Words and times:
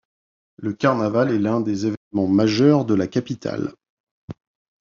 Le 0.57 0.73
carnaval 0.73 1.29
est 1.31 1.37
l'un 1.37 1.61
des 1.61 1.85
événements 1.85 2.25
majeurs 2.27 2.85
de 2.85 2.95
la 2.95 3.05
Capitale. 3.05 3.75